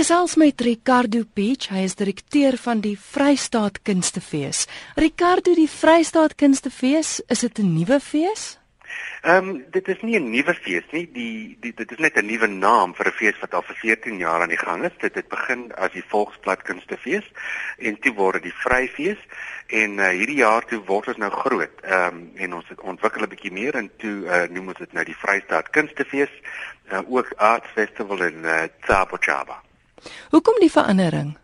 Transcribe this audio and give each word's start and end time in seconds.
gesels 0.00 0.34
met 0.40 0.62
Ricardo 0.64 1.26
Peach, 1.36 1.66
hy 1.68 1.82
is 1.84 1.98
direkteur 1.98 2.56
van 2.56 2.78
die 2.80 2.94
Vrystaat 2.96 3.82
Kunstefees. 3.84 4.62
Ricardo, 4.96 5.52
die 5.52 5.68
Vrystaat 5.68 6.38
Kunstefees, 6.40 7.18
is 7.28 7.40
dit 7.44 7.58
'n 7.58 7.74
nuwe 7.74 8.00
fees? 8.00 8.56
Ehm 9.22 9.48
um, 9.48 9.64
dit 9.70 9.88
is 9.88 10.00
nie 10.00 10.16
'n 10.16 10.30
nuwe 10.30 10.54
fees 10.54 10.86
nie. 10.92 11.04
Die, 11.12 11.56
die 11.60 11.74
dit 11.74 11.92
is 11.92 11.98
net 11.98 12.16
'n 12.16 12.24
nuwe 12.26 12.46
naam 12.46 12.94
vir 12.94 13.06
'n 13.08 13.12
fees 13.12 13.38
wat 13.40 13.54
al 13.54 13.62
vir 13.62 13.76
14 13.76 14.18
jaar 14.18 14.40
aan 14.40 14.48
die 14.48 14.64
gang 14.64 14.84
is. 14.84 14.96
Dit 14.98 15.14
het 15.14 15.28
begin 15.28 15.72
as 15.74 15.92
die 15.92 16.08
Volksblad 16.08 16.62
Kunstefees 16.62 17.26
en 17.78 17.98
toe 18.00 18.14
word 18.14 18.40
dit 18.40 18.42
die 18.42 18.60
Vryfees 18.64 19.20
en 19.66 19.98
uh, 19.98 20.08
hierdie 20.08 20.40
jaar 20.40 20.64
toe 20.64 20.80
word 20.86 21.08
ons 21.08 21.16
nou 21.16 21.30
groot. 21.30 21.80
Ehm 21.82 22.06
um, 22.06 22.30
en 22.36 22.54
ons 22.54 22.68
het 22.68 22.80
ontwikkel 22.80 23.22
'n 23.22 23.28
bietjie 23.28 23.52
meer 23.52 23.74
en 23.74 23.90
toe 23.98 24.24
uh, 24.24 24.48
noem 24.48 24.68
ons 24.68 24.78
dit 24.78 24.92
nou 24.92 25.04
die 25.04 25.20
Vrystaat 25.22 25.70
Kunstefees, 25.70 26.32
uh, 26.92 27.00
ook 27.06 27.32
Art 27.36 27.66
Festival 27.74 28.22
in 28.22 28.44
uh, 28.44 28.64
Tsabo 28.80 29.16
Chaba. 29.20 29.60
Hoekom 30.30 30.60
die 30.60 30.70
verandering? 30.70 31.36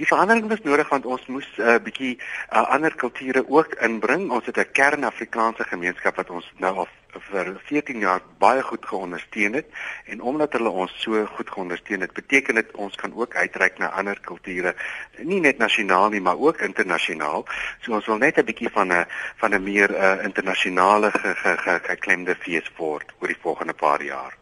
Die 0.00 0.06
verandering 0.06 0.48
was 0.48 0.62
nodig 0.64 0.88
want 0.88 1.06
ons 1.06 1.26
moes 1.26 1.48
'n 1.56 1.62
uh, 1.62 1.76
bietjie 1.84 2.14
uh, 2.16 2.62
ander 2.72 2.94
kulture 2.94 3.44
ook 3.48 3.74
inbring. 3.84 4.30
Ons 4.30 4.46
het 4.46 4.56
'n 4.56 4.72
kern 4.72 5.04
Afrikaanse 5.04 5.64
gemeenskap 5.64 6.16
wat 6.16 6.30
ons 6.30 6.46
nou 6.56 6.76
al 6.76 6.88
vir 7.30 7.60
14 7.66 7.98
jaar 7.98 8.22
baie 8.38 8.62
goed 8.62 8.86
geondersteun 8.86 9.52
het 9.52 9.66
en 10.06 10.20
omdat 10.20 10.52
hulle 10.52 10.68
ons 10.68 10.92
so 11.02 11.26
goed 11.26 11.50
geondersteun 11.50 12.00
het, 12.00 12.12
beteken 12.12 12.54
dit 12.54 12.72
ons 12.72 12.96
kan 12.96 13.12
ook 13.14 13.34
uitreik 13.34 13.78
na 13.78 13.88
ander 13.88 14.20
kulture, 14.20 14.74
nie 15.18 15.40
net 15.40 15.58
nasionaal 15.58 16.08
nie, 16.08 16.20
maar 16.20 16.38
ook 16.38 16.60
internasionaal. 16.60 17.44
So 17.82 17.92
ons 17.92 18.06
wil 18.06 18.18
net 18.18 18.38
'n 18.38 18.44
bietjie 18.44 18.70
van 18.70 18.92
'n 18.92 19.06
van 19.36 19.54
'n 19.54 19.62
meer 19.62 19.90
uh, 19.90 20.24
internasionale 20.24 21.10
geklemde 21.82 22.34
fees 22.34 22.70
word 22.76 23.12
oor 23.18 23.28
die 23.28 23.42
volgende 23.42 23.74
paar 23.74 24.02
jaar. 24.02 24.36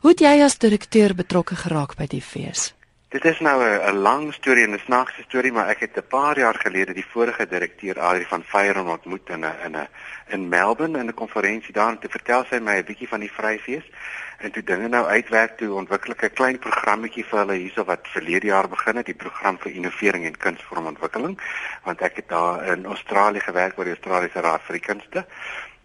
Hoe 0.00 0.10
het 0.10 0.20
jy 0.20 0.42
as 0.42 0.58
direkteur 0.58 1.14
betrokke 1.14 1.56
geraak 1.56 1.96
by 1.96 2.06
die 2.06 2.22
fees? 2.22 2.74
Dit 3.10 3.24
is 3.24 3.40
nou 3.40 3.58
'n 3.62 3.96
lang 4.06 4.32
storie 4.34 4.64
en 4.64 4.74
'n 4.74 4.78
snaakse 4.78 5.22
storie, 5.22 5.52
maar 5.52 5.68
ek 5.68 5.80
het 5.80 5.96
'n 5.96 6.06
paar 6.08 6.38
jaar 6.38 6.54
gelede 6.54 6.92
die 6.92 7.10
vorige 7.12 7.46
direkteur 7.46 8.00
Adri 8.00 8.24
van 8.24 8.42
Feyenoord 8.42 8.86
ontmoet 8.86 9.28
in 9.28 9.44
'n 9.44 9.54
in 9.64 9.76
'n 9.76 9.88
in 10.26 10.48
Melbourne 10.48 10.98
in 10.98 11.06
'n 11.06 11.14
konferensie 11.14 11.72
daar. 11.72 11.88
Om 11.88 11.98
te 11.98 12.08
vertel 12.08 12.44
sy 12.44 12.58
my 12.58 12.76
'n 12.76 12.84
bietjie 12.84 13.08
van 13.08 13.20
die 13.20 13.32
Vryfees. 13.32 13.90
En 14.38 14.50
toe 14.50 14.62
dinge 14.62 14.88
nou 14.88 15.06
uitwerk 15.06 15.56
toe 15.56 15.74
ontwikkel 15.74 16.12
ek 16.12 16.22
'n 16.22 16.32
klein 16.32 16.58
programmetjie 16.58 17.24
vir 17.24 17.38
hulle 17.38 17.54
hierso 17.54 17.84
wat 17.84 18.08
verlede 18.08 18.46
jaar 18.46 18.68
begin 18.68 18.96
het, 18.96 19.06
die 19.06 19.22
program 19.24 19.58
vir 19.58 19.72
innovering 19.72 20.24
en 20.24 20.36
kunsvormontwikkeling, 20.36 21.40
want 21.84 22.00
ek 22.00 22.16
het 22.16 22.28
daar 22.28 22.64
in 22.64 22.84
Australië 22.84 23.40
gewerk 23.40 23.74
by 23.74 23.84
die 23.84 23.96
Australiese 23.98 24.40
Raad 24.40 24.62
vir 24.62 24.72
die 24.72 24.86
Kunste 24.86 25.26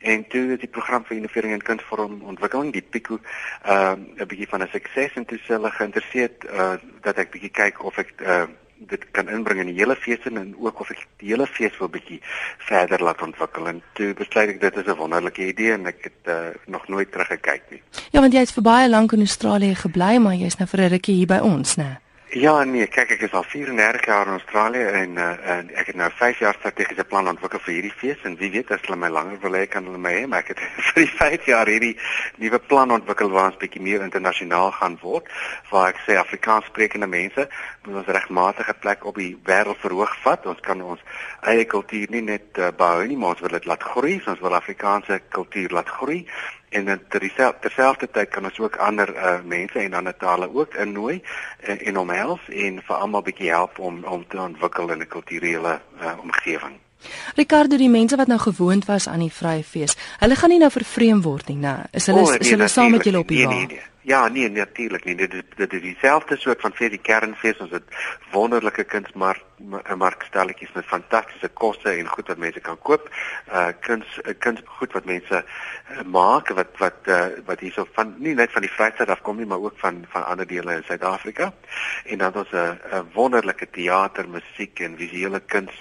en 0.06 0.28
toe 0.28 0.44
het 0.50 0.60
die 0.60 0.72
program 0.78 1.06
vir 1.08 1.18
innovering 1.18 1.54
en 1.54 1.64
kunsvorm 1.70 2.20
ontwikkeling 2.34 2.74
die 2.74 2.86
Pico 2.96 3.20
ehm 3.64 4.06
uh, 4.18 4.22
'n 4.22 4.28
bietjie 4.28 4.50
van 4.52 4.62
'n 4.64 4.74
sukses 4.74 5.16
en 5.16 5.26
toe 5.26 5.40
hulle 5.48 5.72
geïnteresseerd 5.72 6.46
uh, 6.46 6.76
dat 7.02 7.18
ek 7.18 7.32
bietjie 7.32 7.52
kyk 7.62 7.84
of 7.84 7.98
ek 7.98 8.14
uh, 8.22 8.46
dit 8.78 9.04
kan 9.12 9.30
inbring 9.30 9.60
in 9.60 9.72
die 9.72 9.80
hele 9.80 9.96
fees 9.96 10.26
en 10.30 10.56
ook 10.60 10.80
of 10.80 10.92
ek 10.92 11.06
die 11.22 11.32
hele 11.32 11.48
fees 11.48 11.78
wil 11.80 11.90
bietjie 11.90 12.20
verder 12.68 13.04
laat 13.04 13.22
ontwikkel 13.22 13.68
en 13.68 13.82
toe 13.94 14.14
besluit 14.14 14.50
ek 14.50 14.62
dit 14.62 14.78
is 14.78 14.88
'n 14.88 14.98
wonderlike 14.98 15.48
idee 15.48 15.72
en 15.74 15.86
ek 15.86 16.04
het 16.04 16.22
uh, 16.28 16.54
nog 16.66 16.88
nooit 16.88 17.12
teruggekyk 17.12 17.64
nie. 17.70 17.82
Ja, 18.12 18.20
want 18.20 18.34
jy 18.34 18.40
het 18.40 18.54
vir 18.54 18.64
baie 18.64 18.90
lank 18.90 19.12
in 19.12 19.20
Australië 19.20 19.76
gebly, 19.76 20.18
maar 20.18 20.36
jy's 20.36 20.58
nou 20.58 20.68
vir 20.68 20.82
'n 20.82 20.90
rukkie 20.90 21.16
hier 21.16 21.28
by 21.28 21.40
ons, 21.40 21.76
né? 21.78 22.05
Ja 22.34 22.64
nee, 22.66 22.88
kyk 22.90 23.12
ek 23.14 23.22
is 23.28 23.34
al 23.38 23.44
34 23.46 24.06
jaar 24.10 24.26
in 24.26 24.34
Australië 24.34 24.86
en 25.00 25.12
uh, 25.22 25.28
en 25.56 25.68
ek 25.78 25.92
het 25.92 25.96
nou 25.96 26.08
5 26.10 26.40
jaar 26.42 26.56
strategiese 26.58 27.06
plan 27.06 27.30
ontwikkel 27.30 27.62
vir 27.62 27.74
hierdie 27.76 27.94
fees 27.94 28.24
en 28.26 28.34
wie 28.40 28.50
weet 28.52 28.72
as 28.74 28.82
hulle 28.88 28.98
my 28.98 29.12
langer 29.14 29.38
wil 29.44 29.54
hê 29.54 29.68
kan 29.70 29.86
hulle 29.86 30.02
my 30.02 30.12
hê, 30.16 30.24
maar 30.28 30.42
ek 30.42 30.56
het 30.56 30.64
vir 30.88 31.06
die 31.06 31.12
5 31.20 31.46
jaar 31.52 31.70
hierdie 31.70 31.94
nuwe 32.42 32.60
plan 32.60 32.92
ontwikkel 32.98 33.30
waar 33.30 33.52
ons 33.52 33.62
bietjie 33.62 33.84
meer 33.86 34.04
internasionaal 34.04 34.74
gaan 34.80 34.98
word, 35.04 35.30
waar 35.70 35.94
ek 35.94 36.02
sê 36.08 36.18
Afrikaans 36.18 36.68
sprekende 36.74 37.08
mense 37.08 37.46
moet 37.86 38.02
ons 38.02 38.12
regmatige 38.18 38.74
plek 38.82 39.06
op 39.06 39.22
die 39.22 39.32
wêreld 39.46 39.80
verhoog 39.86 40.18
vat. 40.26 40.50
Ons 40.50 40.66
kan 40.66 40.82
ons 40.82 41.06
eie 41.46 41.70
kultuur 41.70 42.10
nie 42.10 42.26
net 42.26 42.58
uh, 42.58 42.74
behou 42.74 43.06
nie, 43.06 43.22
maar 43.22 43.38
ons 43.38 43.46
wil 43.46 43.54
dit 43.54 43.70
laat 43.70 43.90
groei, 43.94 44.18
ons 44.26 44.42
wil 44.42 44.58
Afrikaanse 44.58 45.22
kultuur 45.30 45.78
laat 45.78 45.94
groei 46.02 46.24
en 46.76 46.86
dan 46.86 47.00
terselfdertyd 47.10 48.30
kan 48.30 48.48
ons 48.50 48.60
ook 48.60 48.76
ander 48.84 49.12
uh, 49.16 49.36
mense 49.44 49.80
en 49.80 49.94
ander 49.94 50.16
tale 50.18 50.50
ook 50.54 50.76
innooi 50.76 51.22
en, 51.60 51.80
en 51.80 52.00
omhels 52.04 52.50
en 52.50 52.82
vir 52.88 52.96
almal 52.96 53.24
bietjie 53.26 53.52
help 53.54 53.80
om 53.80 54.04
om 54.04 54.26
te 54.28 54.42
ontwikkel 54.42 54.92
in 54.92 55.02
'n 55.06 55.08
kulturele 55.08 55.80
uh, 56.02 56.14
omgewing. 56.22 56.76
Ricardo, 57.36 57.78
die 57.78 57.90
mense 57.90 58.16
wat 58.16 58.28
nou 58.28 58.40
gewoond 58.40 58.86
was 58.86 59.08
aan 59.08 59.20
die 59.20 59.32
vrye 59.32 59.64
fees, 59.64 59.96
hulle 60.20 60.36
gaan 60.36 60.50
nie 60.50 60.60
nou 60.60 60.72
vervreem 60.72 61.22
word 61.22 61.48
nie, 61.48 61.58
né? 61.58 61.76
Is 61.92 62.08
hulle 62.10 62.22
oh, 62.22 62.30
nee, 62.30 62.40
is 62.40 62.50
hulle 62.50 62.68
saam 62.68 62.92
met 62.92 63.04
julle 63.04 63.20
op 63.20 63.28
die 63.28 63.48
nee, 63.48 63.56
nee, 63.56 63.68
nee. 63.68 63.84
Ja, 64.06 64.28
nee, 64.28 64.50
natuurlik 64.50 65.04
nie. 65.04 65.16
Dit 65.16 65.34
is 65.34 65.42
dit 65.56 65.74
is 65.74 65.82
dieselfde 65.82 66.36
soort 66.38 66.62
van 66.62 66.74
vir 66.78 66.92
die 66.94 67.02
kernfees 67.02 67.58
ons 67.64 67.72
het 67.74 67.96
wonderlike 68.30 68.84
kunsmark 68.86 69.42
markstelletjies 69.98 70.76
met 70.76 70.86
fantastiese 70.86 71.50
kosse 71.58 71.90
en 71.90 72.12
goed 72.14 72.28
wat 72.30 72.38
mense 72.44 72.62
kan 72.62 72.78
koop. 72.86 73.08
Uh 73.50 73.72
kuns 73.88 74.20
kuns 74.46 74.62
goed 74.78 74.94
wat 74.94 75.10
mense 75.10 75.40
uh, 75.42 76.04
maak 76.18 76.52
wat 76.60 76.78
wat 76.84 77.10
uh, 77.10 77.32
wat 77.48 77.64
hierso 77.66 77.88
van 77.98 78.14
nie 78.22 78.36
net 78.38 78.54
van 78.54 78.62
die 78.68 78.70
Vrystaat 78.76 79.10
af 79.10 79.24
kom 79.26 79.42
nie, 79.42 79.50
maar 79.50 79.66
ook 79.66 79.80
van 79.82 80.04
van 80.14 80.26
ander 80.26 80.48
dele 80.54 80.76
in 80.76 80.86
Suid-Afrika. 80.86 81.50
En 82.06 82.22
dan 82.22 82.38
ons 82.44 82.54
'n 82.54 82.78
uh, 82.94 83.02
wonderlike 83.18 83.70
teater, 83.72 84.30
musiek 84.30 84.80
en 84.86 85.02
visuele 85.02 85.40
kuns 85.40 85.74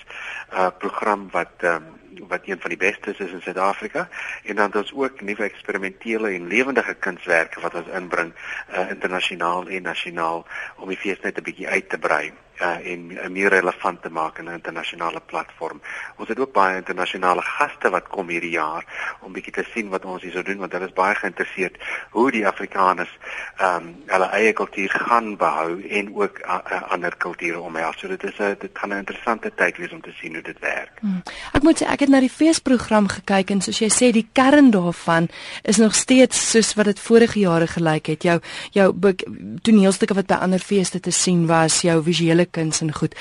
uh 0.55 0.71
program 0.79 1.29
wat 1.37 1.69
um, 1.75 1.93
wat 2.29 2.41
een 2.45 2.61
van 2.61 2.71
die 2.71 2.79
bestes 2.79 3.19
is 3.19 3.31
in 3.31 3.43
Suid-Afrika. 3.43 4.09
En 4.45 4.57
dan 4.57 4.75
ons 4.75 4.93
ook 4.93 5.21
nuwe 5.21 5.43
eksperimentele 5.43 6.31
en 6.31 6.47
lewendige 6.47 6.95
kunswerke 6.95 7.61
wat 7.61 7.75
ons 7.75 7.89
inbring 7.89 8.33
uh, 8.35 8.91
internasionaal 8.91 9.69
en 9.69 9.83
nasionaal 9.83 10.47
om 10.77 10.89
die 10.89 10.99
fees 10.99 11.21
net 11.21 11.39
'n 11.39 11.43
bietjie 11.43 11.69
uit 11.69 11.89
te 11.89 11.99
brei 11.99 12.33
uh, 12.61 12.93
en 12.93 13.11
uh, 13.11 13.29
meer 13.29 13.49
relevant 13.49 14.03
te 14.03 14.11
maak 14.11 14.39
in 14.39 14.45
'n 14.45 14.53
internasionale 14.53 15.21
platform. 15.27 15.81
Ons 16.17 16.29
het 16.29 16.39
ook 16.39 16.53
baie 16.53 16.77
internasionale 16.77 17.43
gaste 17.43 17.91
wat 17.91 18.09
kom 18.09 18.29
hierdie 18.29 18.51
jaar 18.51 18.85
om 19.21 19.33
bietjie 19.33 19.53
te 19.53 19.65
sien 19.75 19.89
wat 19.89 20.05
ons 20.05 20.23
hier 20.23 20.33
sou 20.33 20.43
doen 20.43 20.59
want 20.59 20.73
hulle 20.73 20.87
is 20.87 20.93
baie 20.93 21.15
geïnteresseerd 21.15 21.77
hoe 22.11 22.31
die 22.31 22.47
Afrikaners 22.47 23.19
ehm 23.57 23.77
um, 23.77 23.95
hulle 24.07 24.29
eie 24.31 24.53
kultuur 24.53 24.91
gaan 24.91 25.37
behou 25.37 25.83
en 25.89 26.15
ook 26.15 26.39
uh, 26.39 26.59
uh, 26.73 26.83
ander 26.93 27.17
kulture 27.17 27.61
omhels. 27.61 27.99
So 27.99 28.09
dit 28.09 28.25
is 28.25 28.39
'n 28.39 28.43
uh, 28.43 28.55
dit 28.59 28.71
gaan 28.73 28.91
'n 28.91 29.03
interessante 29.05 29.55
tyd 29.55 29.77
wees 29.77 29.93
om 29.93 30.01
te 30.01 30.13
sien 30.21 30.33
hoe 30.33 30.43
dit 30.43 30.59
werk. 30.59 30.93
Hmm. 31.01 31.23
Ek 31.53 31.63
moet 31.63 31.83
sê 31.83 31.87
ek 31.87 32.01
het 32.01 32.09
na 32.09 32.21
die 32.21 32.31
feesprogram 32.31 33.09
gekyk 33.09 33.51
en 33.51 33.61
soos 33.61 33.79
jy 33.79 33.91
sê 33.91 34.13
die 34.13 34.29
kern 34.33 34.71
daarvan 34.71 35.29
is 35.63 35.77
nog 35.77 35.95
steeds 35.95 36.51
soos 36.51 36.75
wat 36.75 36.85
dit 36.85 37.01
vorige 37.01 37.39
jare 37.39 37.67
gelyk 37.67 38.07
het. 38.07 38.23
Jou 38.23 38.41
jou 38.71 39.15
toneelstukke 39.63 40.15
wat 40.15 40.27
by 40.27 40.35
ander 40.35 40.59
feeste 40.59 41.01
te 41.01 41.11
sien 41.11 41.47
was, 41.47 41.81
jou 41.83 42.03
visuele 42.03 42.44
kuns 42.51 42.81
en 42.81 42.93
goed. 42.93 43.15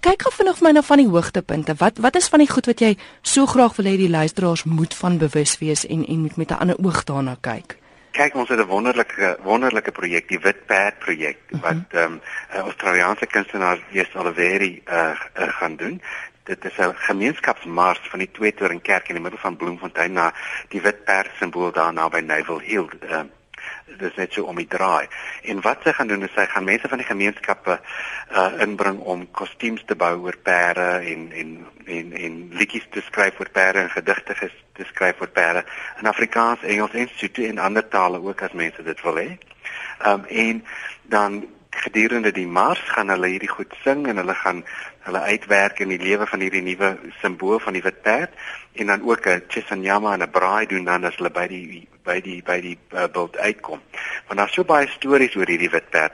Kyk 0.00 0.22
gou 0.22 0.32
vinnig 0.32 0.58
vir 0.58 0.68
my 0.68 0.72
na 0.72 0.82
van 0.82 1.02
die 1.02 1.08
hoogtepunte. 1.08 1.74
Wat 1.78 1.98
wat 1.98 2.16
is 2.16 2.28
van 2.28 2.38
die 2.38 2.50
goed 2.50 2.66
wat 2.66 2.80
jy 2.80 2.96
so 3.22 3.46
graag 3.46 3.76
wil 3.76 3.86
hê 3.86 3.96
die 3.96 4.10
luisteraars 4.10 4.64
moet 4.64 4.94
van 4.94 5.18
bewus 5.18 5.58
wees 5.58 5.86
en 5.86 6.06
en 6.06 6.20
moet 6.20 6.36
met 6.36 6.50
'n 6.50 6.60
ander 6.60 6.76
oog 6.78 7.04
daarna 7.04 7.36
kyk? 7.40 7.76
Kyk, 8.12 8.34
ons 8.34 8.48
het 8.48 8.58
'n 8.58 8.66
wonderlike 8.66 9.38
wonderlike 9.42 9.92
projek, 9.92 10.28
die 10.28 10.38
Wit 10.38 10.66
Perd 10.66 10.98
projek 10.98 11.38
uh 11.50 11.52
mhm. 11.52 11.62
-huh. 11.62 11.74
wat 11.74 12.00
ehm 12.00 12.12
um, 12.12 12.20
Australiese 12.64 13.26
kunstenaar 13.26 13.78
Jesus 13.90 14.14
Oliveri 14.14 14.82
uh, 14.88 14.94
uh 15.38 15.48
gaan 15.48 15.76
doen. 15.76 16.02
Dit 16.44 16.64
is 16.64 16.78
'n 16.78 16.94
gemeenskapsmars 16.94 18.00
van 18.10 18.18
die 18.18 18.30
Twee 18.30 18.54
Toring 18.54 18.82
Kerk 18.82 19.08
in 19.08 19.14
die 19.14 19.22
middel 19.22 19.40
van 19.40 19.56
Bloemfontein 19.56 20.12
na 20.12 20.32
die 20.68 20.80
Wit 20.80 21.04
Perd 21.04 21.30
simbool 21.38 21.72
daar 21.72 21.92
naby 21.92 22.20
Neville 22.20 22.62
Hill. 22.62 22.88
Uh, 23.02 23.20
dis 23.98 24.16
net 24.16 24.32
so 24.32 24.44
om 24.44 24.56
die 24.56 24.68
draai. 24.70 25.08
En 25.42 25.60
wat 25.64 25.82
sy 25.84 25.92
gaan 25.96 26.08
doen 26.08 26.22
is 26.22 26.34
sy 26.34 26.46
gaan 26.46 26.64
mense 26.64 26.88
van 26.88 27.02
die 27.02 27.08
gemeenskappe 27.08 27.78
uh 28.30 28.48
inbring 28.62 29.00
om 29.00 29.26
kostuums 29.36 29.84
te 29.86 29.96
bou 29.98 30.12
oor 30.24 30.36
perde 30.42 30.88
en 31.12 31.30
en 31.32 31.54
en 31.86 32.12
en 32.12 32.40
liedjies 32.58 32.86
te 32.90 33.02
skryf 33.06 33.40
oor 33.40 33.50
perde 33.52 33.84
en 33.84 33.90
gedigte 33.90 34.36
te 34.74 34.84
skryf 34.92 35.20
oor 35.20 35.32
perde 35.34 35.64
in 36.00 36.06
Afrikaans, 36.06 36.62
Engels 36.62 36.94
en 36.94 37.08
Sotho 37.14 37.42
en 37.42 37.58
ander 37.58 37.88
tale 37.88 38.22
ook 38.22 38.42
as 38.42 38.52
mense 38.52 38.82
dit 38.82 39.02
wil 39.02 39.22
hê. 39.24 39.30
Um 40.06 40.24
en 40.28 40.64
dan 41.02 41.42
gedurende 41.70 42.32
die 42.32 42.46
mars 42.46 42.80
gaan 42.94 43.08
hulle 43.08 43.28
hierdie 43.32 43.50
goed 43.50 43.74
sing 43.84 44.06
en 44.10 44.16
hulle 44.16 44.34
gaan 44.34 44.64
hulle 45.06 45.20
uitwerk 45.20 45.80
in 45.80 45.92
die 45.94 46.00
lewe 46.02 46.26
van 46.26 46.40
hierdie 46.40 46.62
nuwe 46.62 46.90
simbool 47.20 47.60
van 47.62 47.76
die 47.78 47.82
wit 47.82 48.02
perd 48.02 48.34
en 48.72 48.86
dan 48.86 49.02
ook 49.02 49.26
'n 49.26 49.44
chisanyama 49.48 50.12
en 50.14 50.22
'n 50.22 50.30
braai 50.30 50.66
doen 50.66 50.84
dan 50.84 51.04
as 51.04 51.16
hulle 51.16 51.30
by 51.30 51.46
die 51.46 51.88
by 52.04 52.20
die 52.20 52.42
by 52.42 52.60
die 52.60 52.78
uh, 52.94 53.06
bult 53.12 53.38
uitkom. 53.38 53.80
Want 54.26 54.38
daar's 54.38 54.54
so 54.54 54.64
baie 54.64 54.88
stories 54.88 55.36
oor 55.36 55.46
hierdie 55.46 55.70
wit 55.70 55.90
perd 55.90 56.12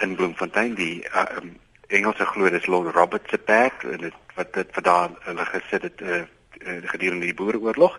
in 0.00 0.16
Bloemfontein 0.16 0.74
die 0.74 1.04
uh, 1.14 1.24
um, 1.36 1.58
Engelse 1.86 2.24
glo 2.26 2.50
dit 2.50 2.60
is 2.60 2.66
Lord 2.66 2.94
Robert 2.94 3.28
se 3.30 3.38
perd 3.38 3.84
en 3.84 3.98
dit 3.98 4.14
wat 4.34 4.52
dit 4.52 4.68
vir 4.72 4.82
daar 4.82 5.10
hulle 5.20 5.44
gesit 5.44 5.82
het 5.82 6.00
uh, 6.00 6.22
uh, 6.60 6.78
gedurende 6.84 7.26
die 7.26 7.34
boereoorlog. 7.34 7.98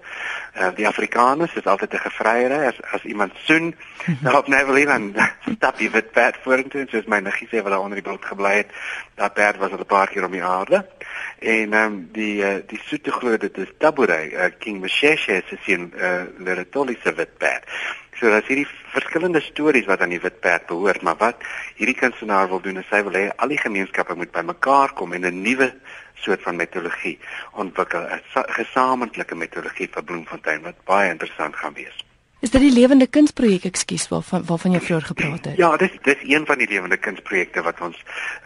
Uh, 0.57 0.69
die 0.75 0.87
Afrikaners 0.87 1.55
is 1.55 1.65
altyd 1.65 1.93
'n 1.93 2.05
gevryery 2.07 2.65
as 2.67 2.81
as 2.91 3.03
iemand 3.03 3.33
soen 3.43 3.75
op 4.39 4.47
Neverland 4.47 5.15
dan 5.15 5.29
stap 5.55 5.79
jy 5.79 5.89
wit 5.91 6.11
perd 6.11 6.37
vorentoe 6.43 6.85
soos 6.89 7.05
my 7.05 7.19
niggie 7.19 7.47
sê 7.47 7.61
wat 7.63 7.71
daar 7.71 7.83
onder 7.83 8.01
die 8.01 8.09
boot 8.09 8.25
gebly 8.25 8.55
het. 8.55 8.71
Dat 9.15 9.33
perd 9.33 9.57
was 9.57 9.71
al 9.71 9.79
'n 9.79 9.85
paar 9.85 10.07
keer 10.07 10.25
om 10.25 10.31
die 10.31 10.43
aarde. 10.43 10.85
En 11.39 11.73
ehm 11.73 11.83
um, 11.83 12.09
die 12.11 12.41
uh, 12.41 12.55
die 12.67 12.81
soete 12.85 13.11
glo 13.11 13.37
dit 13.37 13.57
is 13.57 13.71
Tabure, 13.77 14.31
uh, 14.31 14.49
King 14.57 14.81
Masheshe 14.81 15.43
se 15.47 15.57
seun 15.61 15.93
uh, 15.95 16.23
Leretoli 16.37 16.97
se 17.03 17.13
wit 17.13 17.37
perd. 17.37 17.63
So 18.19 18.29
daar's 18.29 18.47
hierdie 18.47 18.67
verskillende 18.95 19.41
stories 19.41 19.85
wat 19.89 20.01
aan 20.01 20.15
die 20.15 20.21
Witperd 20.23 20.65
behoort, 20.71 21.01
maar 21.01 21.19
wat 21.19 21.43
hierdie 21.79 21.97
kunstenaar 21.99 22.49
wil 22.49 22.63
doen 22.63 22.81
is 22.81 22.89
hy 22.89 23.03
wil 23.07 23.19
hê 23.19 23.27
al 23.35 23.53
die 23.53 23.61
gemeenskappe 23.61 24.15
moet 24.15 24.31
bymekaar 24.31 24.95
kom 24.95 25.13
en 25.13 25.27
'n 25.27 25.41
nuwe 25.41 25.73
soort 26.25 26.41
van 26.41 26.55
metodologie 26.55 27.19
ontwikkel, 27.53 28.07
'n 28.07 28.51
gesamentlike 28.59 29.35
metodologie 29.35 29.89
vir 29.91 30.03
Bloemfontein 30.03 30.61
wat 30.61 30.83
baie 30.85 31.09
interessant 31.11 31.55
gaan 31.55 31.73
wees. 31.73 32.05
Is 32.45 32.51
dit 32.51 32.61
die 32.61 32.73
lewende 32.73 33.07
kunsprojek 33.07 33.63
ekskuus 33.65 34.07
waarvan 34.11 34.43
waarvan 34.45 34.75
jy 34.75 34.79
vroeër 34.79 35.05
gepraat 35.11 35.45
het? 35.45 35.57
Ja, 35.57 35.77
dis 35.81 35.93
dis 36.03 36.25
een 36.29 36.45
van 36.45 36.59
die 36.61 36.67
lewende 36.67 36.97
kunsprojekte 36.97 37.63
wat 37.65 37.79
ons 37.81 38.01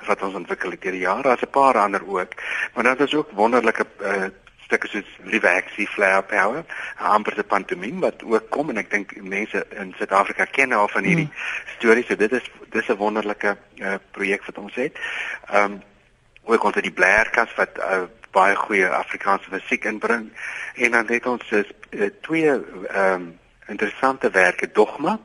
wat 0.08 0.22
ons 0.22 0.38
ontwikkel 0.40 0.72
het 0.72 0.84
hierdie 0.84 1.02
jaar. 1.02 1.24
Daar's 1.24 1.42
'n 1.42 1.52
paar 1.52 1.78
ander 1.78 2.08
ook, 2.08 2.32
maar 2.74 2.84
dan 2.84 2.98
is 2.98 3.14
ook 3.14 3.32
wonderlike 3.32 3.86
uh, 4.02 4.30
stukke 4.70 4.88
soos 4.88 5.10
Live 5.26 5.50
Axie 5.50 5.88
Flower 5.90 6.24
Power, 6.30 6.66
amper 7.02 7.34
se 7.34 7.44
pantomime 7.44 8.06
wat 8.06 8.22
ook 8.24 8.50
kom 8.54 8.70
en 8.70 8.78
ek 8.78 8.92
dink 8.94 9.16
mense 9.26 9.64
in 9.82 9.96
Suid-Afrika 9.98 10.46
ken 10.46 10.76
al 10.78 10.92
van 10.94 11.08
hierdie 11.10 11.26
mm. 11.26 11.48
stories. 11.78 12.06
So 12.06 12.20
dit 12.20 12.36
is 12.38 12.46
dis 12.70 12.90
'n 12.90 13.02
wonderlike 13.02 13.58
uh, 13.82 13.98
projek 14.14 14.46
wat 14.46 14.62
ons 14.62 14.76
het. 14.76 14.94
Ehm 15.50 15.80
um, 15.80 15.82
ook 16.50 16.64
ons 16.64 16.76
het 16.76 16.84
die 16.86 16.94
Blairkas 16.94 17.54
wat 17.58 17.78
uh, 17.78 18.06
baie 18.32 18.56
goeie 18.56 18.88
Afrikaanse 18.88 19.50
musiek 19.52 19.86
inbring 19.86 20.30
en 20.76 20.92
dan 20.92 21.08
het 21.08 21.26
ons 21.26 21.52
uh, 21.52 22.10
twee 22.22 22.50
ehm 22.50 23.14
um, 23.14 23.40
interessante 23.70 24.30
werke 24.30 24.72
dogma 24.72 25.20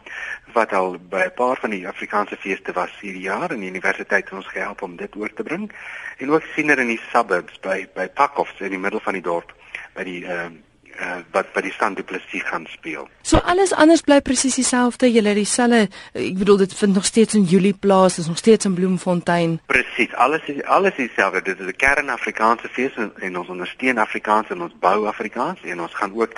wat 0.52 0.73
al 0.73 0.99
by 0.99 1.25
'n 1.25 1.35
paar 1.35 1.56
van 1.61 1.70
die 1.70 1.88
Afrikaanse 1.88 2.37
feeste 2.37 2.73
was 2.73 3.00
hierdie 3.00 3.23
jaar 3.23 3.50
en 3.50 3.61
die 3.61 3.70
universiteit 3.70 4.25
het 4.25 4.38
ons 4.38 4.46
gehelp 4.46 4.82
om 4.82 4.96
dit 4.96 5.17
oor 5.17 5.32
te 5.32 5.43
bring. 5.43 5.73
En 6.19 6.31
ook 6.31 6.43
siener 6.55 6.79
in 6.79 6.87
die 6.87 7.00
suburbs 7.11 7.61
by 7.61 7.88
by 7.94 8.08
Pakhofs 8.08 8.61
in 8.61 8.70
die 8.70 8.79
middel 8.79 9.00
van 9.00 9.12
die 9.12 9.23
dorp 9.23 9.55
by 9.94 10.05
die 10.05 10.25
ehm 10.26 10.52
uh, 10.52 10.73
uh, 11.00 11.17
wat 11.32 11.52
by 11.52 11.61
die 11.61 11.73
San 11.73 11.94
Duplessis 11.94 12.43
gaan 12.43 12.67
speel. 12.67 13.08
So 13.23 13.38
alles 13.38 13.73
anders 13.73 14.00
bly 14.00 14.20
presies 14.20 14.55
dieselfde. 14.55 15.11
Julle 15.12 15.32
het 15.32 15.41
dieselfde 15.41 15.88
ek 16.12 16.38
bedoel 16.38 16.56
dit 16.64 16.75
vind 16.75 16.94
nog 16.94 17.05
steeds 17.05 17.35
in 17.35 17.44
Julie 17.49 17.75
plaas, 17.75 18.19
is 18.19 18.26
nog 18.26 18.38
steeds 18.38 18.64
in 18.64 18.75
Bloemfontein. 18.75 19.61
Presies. 19.67 20.14
Alles 20.14 20.46
is 20.46 20.62
alles 20.64 20.94
dieselfde. 20.96 21.43
Dit 21.43 21.61
is 21.61 21.67
'n 21.67 21.76
kern 21.76 22.08
Afrikaanse 22.08 22.69
fees 22.69 22.94
en, 22.94 23.12
en 23.20 23.38
ons 23.38 23.49
ondersteun 23.49 23.99
Afrikaans 23.99 24.49
en 24.50 24.62
ons 24.62 24.75
bou 24.81 25.06
Afrikaans 25.06 25.61
en 25.62 25.81
ons 25.81 25.94
gaan 25.94 26.14
ook 26.14 26.32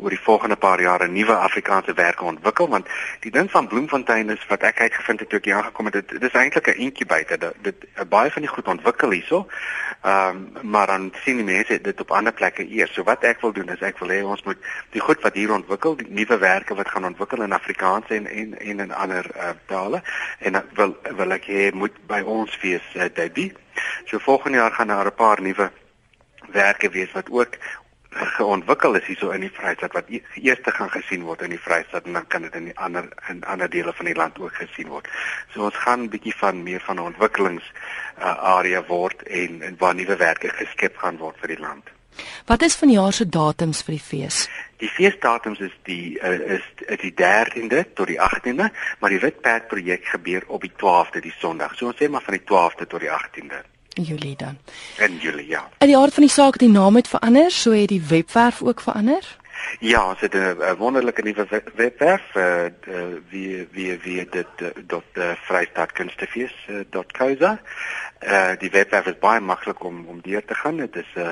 oor 0.00 0.10
die 0.10 0.20
volgende 0.20 0.56
paar 0.56 0.80
jare 0.80 1.08
nuwe 1.08 1.34
Afrikaanse 1.34 1.92
werke 1.92 2.24
ontwikkel 2.24 2.68
want 2.68 2.86
die 3.20 3.30
ding 3.30 3.50
van 3.50 3.68
Bloemfontein 3.68 4.30
is 4.30 4.46
wat 4.48 4.62
ek 4.62 4.80
uitgevind 4.80 5.20
het 5.20 5.28
toe 5.28 5.38
ek 5.38 5.44
hier 5.44 5.54
aangekom 5.54 5.90
het, 5.90 6.08
dit 6.08 6.22
is 6.22 6.32
eintlik 6.32 6.66
'n 6.66 6.80
inkubator. 6.86 7.38
Dit, 7.38 7.54
dit 7.62 8.08
baie 8.08 8.30
van 8.30 8.42
die 8.42 8.50
goed 8.50 8.68
ontwikkel 8.68 9.10
hierso. 9.10 9.46
Ehm 10.02 10.36
um, 10.36 10.70
maar 10.70 10.86
dan 10.86 11.12
sien 11.24 11.36
die 11.36 11.44
mense 11.44 11.80
dit 11.80 12.00
op 12.00 12.10
ander 12.10 12.32
plekke 12.32 12.66
eers. 12.66 12.92
So 12.94 13.04
wat 13.04 13.24
ek 13.24 13.40
wil 13.40 13.52
doen 13.52 13.68
is 13.68 13.80
ek 13.80 13.98
wil 14.00 14.12
hê 14.14 14.20
ons 14.24 14.42
moet 14.44 14.70
die 14.94 15.02
goed 15.04 15.22
wat 15.22 15.34
hier 15.38 15.52
ontwikkel, 15.54 15.96
die 15.96 16.08
nuwe 16.08 16.38
werke 16.42 16.74
wat 16.74 16.88
gaan 16.88 17.08
ontwikkel 17.10 17.42
in 17.46 17.56
Afrikaans 17.56 18.10
en 18.16 18.26
en 18.26 18.56
en 18.58 18.84
in 18.86 18.92
ander 18.92 19.30
uh, 19.36 19.52
tale 19.66 20.02
en 20.38 20.54
uh, 20.54 20.64
wil 20.78 20.96
wil 21.18 21.36
ek 21.38 21.46
hê 21.52 21.70
moet 21.72 21.96
by 22.10 22.20
ons 22.38 22.56
wees 22.64 22.86
uh, 22.96 23.08
debuut. 23.14 23.58
So 24.08 24.18
volgende 24.18 24.58
jaar 24.58 24.72
gaan 24.72 24.92
daar 24.94 25.06
'n 25.06 25.20
paar 25.24 25.42
nuwe 25.42 25.70
werke 26.52 26.90
wees 26.90 27.12
wat 27.12 27.30
ook 27.30 27.58
geontwikkel 28.10 28.94
is 28.94 29.04
hierso 29.06 29.30
in 29.30 29.44
die 29.46 29.52
Vrystaat 29.54 29.92
wat 29.94 30.08
e-, 30.10 30.22
eers 30.42 30.58
gaan 30.64 30.90
gesien 30.90 31.22
word 31.22 31.44
in 31.46 31.54
die 31.54 31.60
Vrystaat 31.62 32.08
en 32.08 32.18
dan 32.18 32.26
kan 32.26 32.42
dit 32.42 32.54
in 32.54 32.64
die 32.70 32.78
ander 32.78 33.06
in 33.28 33.44
ander 33.44 33.70
dele 33.70 33.92
van 33.92 34.10
die 34.10 34.16
land 34.18 34.38
ook 34.38 34.54
gesien 34.54 34.88
word. 34.88 35.06
So 35.54 35.64
ons 35.64 35.78
gaan 35.84 36.02
'n 36.02 36.10
bietjie 36.10 36.34
van 36.34 36.62
meer 36.62 36.80
van 36.80 36.96
'n 36.96 37.10
ontwikkelings 37.12 37.72
uh, 38.18 38.34
area 38.56 38.82
word 38.86 39.22
en, 39.22 39.62
en 39.62 39.76
waar 39.78 39.94
nuwe 39.94 40.16
werke 40.16 40.48
geskep 40.48 40.96
gaan 40.96 41.16
word 41.16 41.36
vir 41.38 41.54
die 41.54 41.60
land. 41.60 41.90
Wat 42.46 42.62
is 42.62 42.76
vanjaar 42.76 43.12
se 43.12 43.28
datums 43.28 43.82
vir 43.86 43.94
die 43.94 44.04
fees? 44.04 44.48
Die 44.80 44.88
feesdatums 44.88 45.60
is 45.60 45.74
die 45.88 46.18
uh, 46.18 46.56
is, 46.56 46.64
is 46.86 47.00
die 47.02 47.12
13de 47.14 47.84
tot 47.94 48.06
die 48.06 48.20
18de, 48.20 48.70
maar 49.00 49.10
die 49.10 49.20
Witperd 49.20 49.68
projek 49.68 50.04
gebeur 50.04 50.44
op 50.48 50.64
die 50.64 50.72
12de, 50.72 51.20
die 51.20 51.34
Sondag. 51.38 51.76
So 51.76 51.92
ons 51.92 52.00
sê 52.00 52.08
maar 52.08 52.24
van 52.24 52.38
die 52.38 52.46
12de 52.46 52.86
tot 52.86 53.00
die 53.00 53.12
18de. 53.12 53.60
Julie 54.00 54.36
dan. 54.36 54.58
En 54.96 55.18
Julie, 55.18 55.46
ja. 55.46 55.68
In 55.78 55.90
die 55.90 55.96
aard 55.98 56.14
van 56.14 56.22
die 56.22 56.32
saak 56.32 56.58
die 56.58 56.70
naam 56.70 56.96
het 56.96 57.08
verander, 57.08 57.50
so 57.50 57.74
het 57.74 57.88
die 57.88 58.02
webwerf 58.08 58.62
ook 58.62 58.80
verander? 58.80 59.26
Ja, 59.78 60.08
ons 60.08 60.20
het 60.20 60.34
'n 60.34 60.76
wonderlike 60.76 61.22
nuwe 61.22 61.62
webwerf 61.74 62.34
uh, 62.34 62.64
wie 63.28 63.68
wie 63.72 63.98
wie 63.98 64.28
dit 64.30 64.46
dot 64.86 65.04
uh, 65.14 65.30
vrystaatkunstefees.co.za. 65.46 67.60
Uh, 68.20 68.50
die 68.58 68.70
webwerf 68.70 69.06
is 69.06 69.18
baie 69.18 69.40
maklik 69.40 69.84
om 69.84 70.06
om 70.06 70.20
deur 70.22 70.44
te 70.44 70.54
gaan. 70.54 70.76
Dit 70.76 70.96
is 70.96 71.14
uh, 71.16 71.28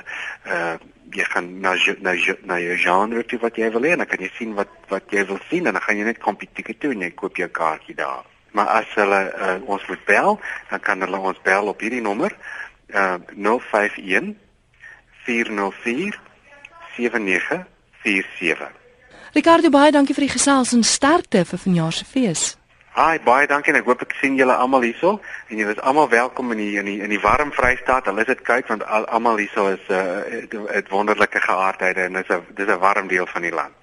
uh, 0.47 0.75
jy 1.11 1.25
gaan 1.25 1.61
na 1.61 1.75
na 2.01 2.15
na 2.43 2.59
jou 2.59 2.77
genre 2.77 3.25
toe 3.25 3.39
wat 3.39 3.57
jy 3.57 3.71
wil 3.71 3.83
hê 3.83 3.91
en 3.91 4.05
dan 4.05 4.07
kan 4.07 4.25
jy 4.25 4.31
sien 4.37 4.55
wat 4.55 4.69
wat 4.89 5.13
jy 5.13 5.27
wil 5.27 5.39
sien 5.49 5.67
en 5.67 5.73
dan 5.73 5.83
gaan 5.83 5.97
jy 5.97 6.05
net 6.05 6.19
kompetisie 6.19 6.79
toe 6.79 6.93
en 6.93 7.01
jy 7.01 7.15
koop 7.15 7.37
jou 7.37 7.49
kaartjie 7.49 7.95
daar. 7.95 8.25
Maar 8.57 8.67
as 8.67 8.95
hulle 8.97 9.21
uh, 9.37 9.61
ons 9.69 9.89
moet 9.89 10.05
bel, 10.05 10.41
dan 10.71 10.81
kan 10.81 11.01
hulle 11.05 11.19
ons 11.19 11.41
bel 11.45 11.69
op 11.69 11.81
hierdie 11.81 12.01
nommer 12.01 12.33
uh, 12.95 13.21
051 13.37 14.37
404 15.25 16.21
79 16.97 17.67
47. 18.03 18.69
Ricardo 19.35 19.71
baie 19.71 19.93
dankie 19.93 20.15
vir 20.15 20.27
die 20.27 20.35
gesels 20.37 20.73
en 20.73 20.83
sterkte 20.83 21.45
vir 21.45 21.59
vanjaar 21.59 21.93
se 21.93 22.05
fees. 22.05 22.56
Haai, 22.99 23.21
baie 23.23 23.47
dankie 23.47 23.71
en 23.71 23.79
ek 23.79 23.87
hoop 23.87 24.00
ek 24.03 24.17
sien 24.19 24.35
julle 24.35 24.55
almal 24.59 24.83
hierso 24.83 25.19
en 25.53 25.61
julle 25.61 25.77
is 25.77 25.83
almal 25.87 26.09
welkom 26.11 26.50
in 26.56 26.59
die 26.59 26.73
in 26.81 26.89
die 26.91 26.97
in 27.05 27.12
die 27.15 27.21
warm 27.23 27.53
Vrystaat. 27.55 28.09
Al 28.11 28.19
is 28.19 28.27
dit 28.27 28.41
koud 28.43 28.67
want 28.73 28.83
almal 28.89 29.39
hierso 29.39 29.69
is 29.71 29.85
'n 29.89 29.95
uh, 29.95 30.79
'n 30.81 30.91
wonderlike 30.91 31.41
geaardheid 31.41 31.97
en 31.97 32.17
is 32.17 32.31
'n 32.31 32.43
dis 32.56 32.67
'n 32.67 32.81
warm 32.83 33.06
deel 33.06 33.27
van 33.27 33.43
die 33.43 33.55
land. 33.55 33.78